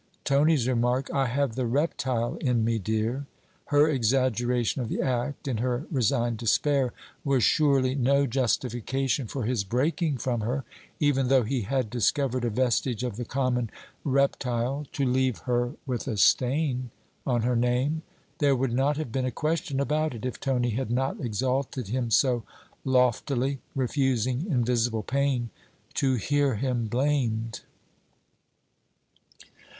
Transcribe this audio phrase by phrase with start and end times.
[0.23, 3.27] Tony's remark: 'I have the reptile in me, dear,'
[3.65, 6.91] her exaggeration of the act, in her resigned despair,
[7.23, 10.63] was surely no justification for his breaking from her,
[10.99, 13.69] even though he had discovered a vestige of the common
[14.03, 16.89] 'reptile,' to leave her with a stain
[17.27, 18.01] on her name?
[18.39, 22.09] There would not have been a question about it if Tony had not exalted him
[22.09, 22.41] so
[22.83, 25.51] loftily, refusing, in visible pain,
[25.93, 27.61] to hear him blamed.